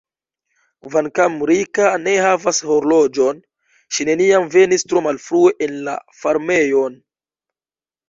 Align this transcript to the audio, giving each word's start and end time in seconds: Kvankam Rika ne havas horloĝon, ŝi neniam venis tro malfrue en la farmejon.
Kvankam 0.85 1.35
Rika 1.49 1.91
ne 2.07 2.15
havas 2.29 2.63
horloĝon, 2.71 3.45
ŝi 3.99 4.09
neniam 4.11 4.51
venis 4.59 4.89
tro 4.91 5.07
malfrue 5.11 5.57
en 5.71 5.81
la 5.91 5.99
farmejon. 6.25 7.03